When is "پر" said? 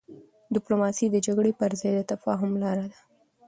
1.59-1.71